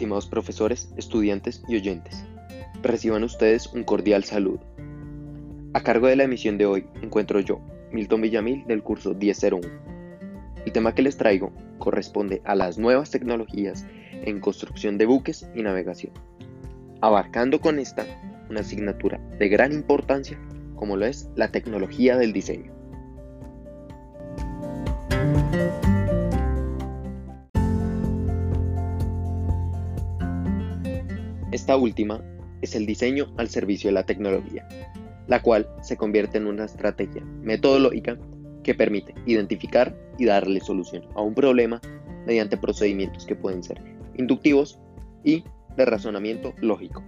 [0.00, 2.24] estimados profesores, estudiantes y oyentes.
[2.82, 4.60] Reciban ustedes un cordial saludo.
[5.74, 7.60] A cargo de la emisión de hoy encuentro yo,
[7.92, 9.60] Milton Villamil, del curso 1001.
[10.64, 15.60] El tema que les traigo corresponde a las nuevas tecnologías en construcción de buques y
[15.62, 16.14] navegación,
[17.02, 18.06] abarcando con esta
[18.48, 20.40] una asignatura de gran importancia
[20.76, 22.72] como lo es la tecnología del diseño.
[31.60, 32.24] Esta última
[32.62, 34.66] es el diseño al servicio de la tecnología,
[35.26, 38.18] la cual se convierte en una estrategia metodológica
[38.64, 41.78] que permite identificar y darle solución a un problema
[42.24, 43.78] mediante procedimientos que pueden ser
[44.16, 44.80] inductivos
[45.22, 45.44] y
[45.76, 47.04] de razonamiento lógico.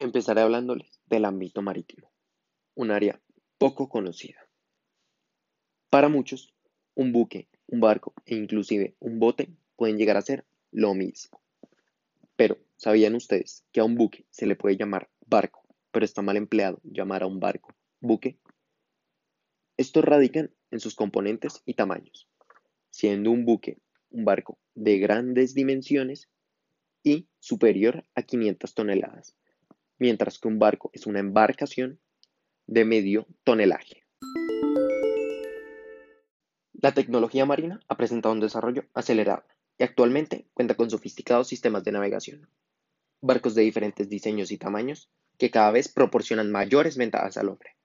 [0.00, 2.10] Empezaré hablándoles del ámbito marítimo,
[2.74, 3.20] un área
[3.58, 4.40] poco conocida.
[5.88, 6.52] Para muchos,
[6.96, 11.40] un buque un barco e inclusive un bote pueden llegar a ser lo mismo.
[12.36, 16.36] Pero, ¿sabían ustedes que a un buque se le puede llamar barco, pero está mal
[16.36, 18.38] empleado llamar a un barco buque?
[19.76, 22.28] Estos radican en sus componentes y tamaños,
[22.90, 23.78] siendo un buque
[24.10, 26.30] un barco de grandes dimensiones
[27.02, 29.36] y superior a 500 toneladas,
[29.98, 32.00] mientras que un barco es una embarcación
[32.66, 34.05] de medio tonelaje.
[36.82, 39.44] La tecnología marina ha presentado un desarrollo acelerado
[39.78, 42.50] y actualmente cuenta con sofisticados sistemas de navegación,
[43.22, 47.76] barcos de diferentes diseños y tamaños que cada vez proporcionan mayores ventajas al hombre,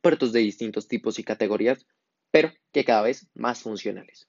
[0.00, 1.86] puertos de distintos tipos y categorías,
[2.32, 4.28] pero que cada vez más funcionales,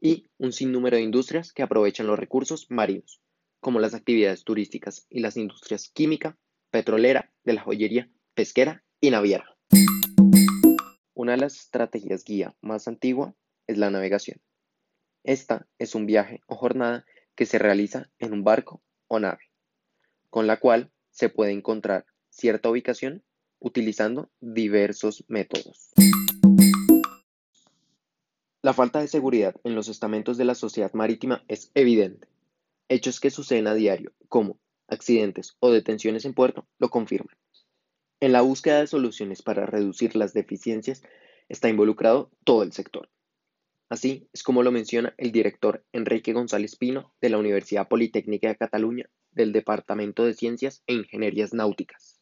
[0.00, 3.22] y un sinnúmero de industrias que aprovechan los recursos marinos,
[3.60, 6.36] como las actividades turísticas y las industrias química,
[6.70, 9.56] petrolera, de la joyería, pesquera y naviera.
[11.14, 13.34] Una de las estrategias guía más antigua
[13.66, 14.40] es la navegación.
[15.24, 17.04] Esta es un viaje o jornada
[17.34, 19.50] que se realiza en un barco o nave,
[20.30, 23.24] con la cual se puede encontrar cierta ubicación
[23.58, 25.92] utilizando diversos métodos.
[28.62, 32.28] La falta de seguridad en los estamentos de la sociedad marítima es evidente.
[32.88, 34.58] Hechos que suceden a diario, como
[34.88, 37.36] accidentes o detenciones en puerto, lo confirman.
[38.20, 41.02] En la búsqueda de soluciones para reducir las deficiencias
[41.48, 43.08] está involucrado todo el sector.
[43.88, 48.56] Así es como lo menciona el director Enrique González Pino de la Universidad Politécnica de
[48.56, 52.20] Cataluña del Departamento de Ciencias e Ingenierías Náuticas.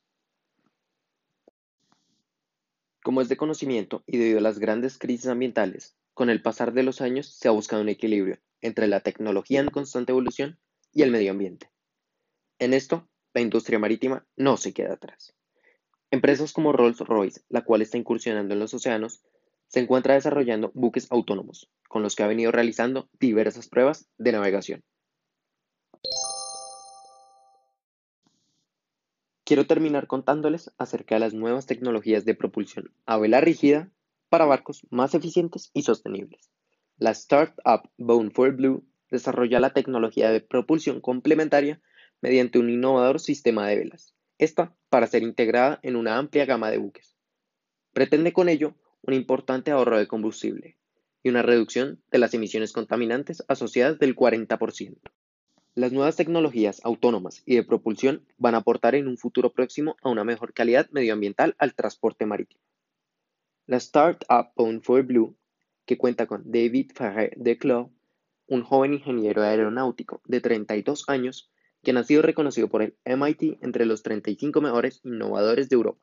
[3.02, 6.82] Como es de conocimiento y debido a las grandes crisis ambientales, con el pasar de
[6.82, 10.58] los años se ha buscado un equilibrio entre la tecnología en constante evolución
[10.92, 11.70] y el medio ambiente.
[12.58, 15.34] En esto, la industria marítima no se queda atrás.
[16.10, 19.22] Empresas como Rolls-Royce, la cual está incursionando en los océanos,
[19.74, 24.84] se encuentra desarrollando buques autónomos, con los que ha venido realizando diversas pruebas de navegación.
[29.42, 33.90] Quiero terminar contándoles acerca de las nuevas tecnologías de propulsión a vela rígida
[34.28, 36.52] para barcos más eficientes y sostenibles.
[36.96, 41.82] La startup Bone for Blue desarrolla la tecnología de propulsión complementaria
[42.20, 46.78] mediante un innovador sistema de velas, esta para ser integrada en una amplia gama de
[46.78, 47.16] buques.
[47.92, 48.76] Pretende con ello
[49.06, 50.78] un importante ahorro de combustible
[51.22, 54.98] y una reducción de las emisiones contaminantes asociadas del 40%.
[55.74, 60.08] Las nuevas tecnologías autónomas y de propulsión van a aportar en un futuro próximo a
[60.08, 62.62] una mejor calidad medioambiental al transporte marítimo.
[63.66, 65.36] La startup Bone for Blue,
[65.84, 67.88] que cuenta con David Ferrer de Clos,
[68.46, 71.50] un joven ingeniero aeronáutico de 32 años,
[71.82, 76.00] quien ha sido reconocido por el MIT entre los 35 mejores innovadores de Europa,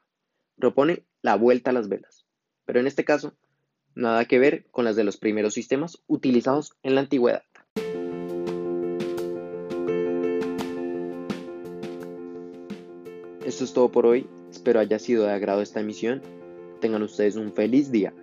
[0.58, 2.21] propone la vuelta a las velas
[2.72, 3.34] pero en este caso,
[3.96, 7.44] nada que ver con las de los primeros sistemas utilizados en la antigüedad.
[13.46, 16.22] Esto es todo por hoy, espero haya sido de agrado esta emisión.
[16.80, 18.14] Tengan ustedes un feliz día.